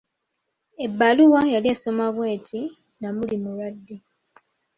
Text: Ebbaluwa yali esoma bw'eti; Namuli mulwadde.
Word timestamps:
Ebbaluwa 0.85 1.41
yali 1.53 1.67
esoma 1.73 2.05
bw'eti; 2.15 2.61
Namuli 3.01 3.35
mulwadde. 3.43 3.95